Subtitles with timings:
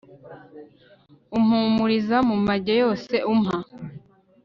[1.37, 3.57] umpumuriza mu mage yose, umpa